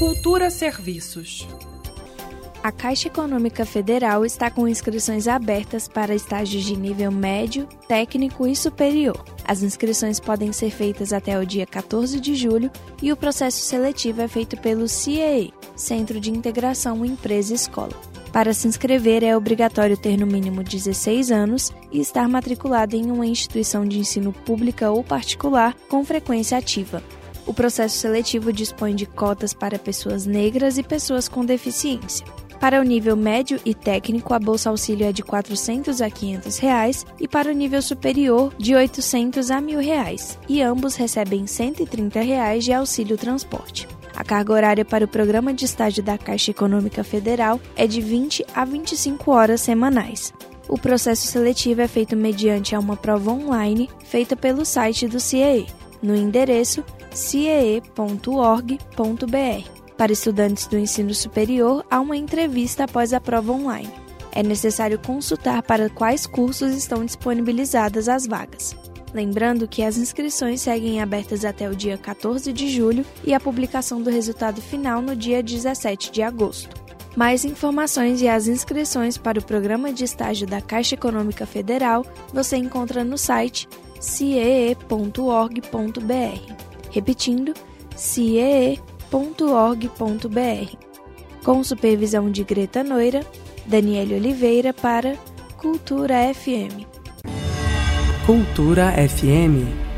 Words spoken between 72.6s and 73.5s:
julho e a